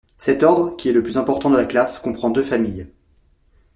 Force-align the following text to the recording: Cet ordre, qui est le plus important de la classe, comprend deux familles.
Cet 0.17 0.41
ordre, 0.41 0.75
qui 0.77 0.89
est 0.89 0.93
le 0.93 1.03
plus 1.03 1.19
important 1.19 1.51
de 1.51 1.57
la 1.57 1.65
classe, 1.65 1.99
comprend 1.99 2.31
deux 2.31 2.41
familles. 2.43 2.87